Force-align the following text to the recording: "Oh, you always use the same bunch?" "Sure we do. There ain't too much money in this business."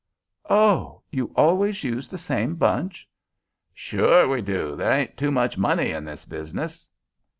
"Oh, 0.49 1.03
you 1.11 1.31
always 1.35 1.83
use 1.83 2.07
the 2.07 2.17
same 2.17 2.55
bunch?" 2.55 3.07
"Sure 3.71 4.27
we 4.27 4.41
do. 4.41 4.75
There 4.75 4.91
ain't 4.91 5.15
too 5.15 5.29
much 5.29 5.59
money 5.59 5.91
in 5.91 6.05
this 6.05 6.25
business." 6.25 6.89